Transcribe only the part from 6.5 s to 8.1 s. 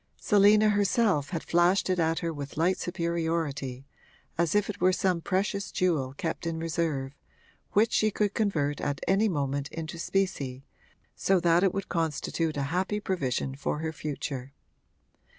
reserve, which she